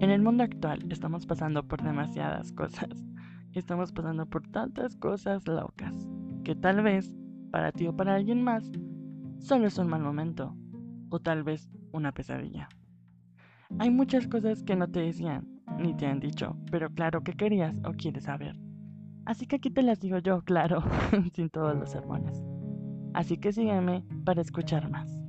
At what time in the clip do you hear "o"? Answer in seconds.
7.86-7.96, 11.10-11.20, 17.84-17.92